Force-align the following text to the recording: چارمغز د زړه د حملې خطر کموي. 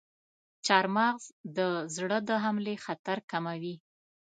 چارمغز 0.65 1.23
د 1.57 1.59
زړه 1.95 2.17
د 2.27 2.31
حملې 2.43 2.75
خطر 2.85 3.17
کموي. 3.31 3.75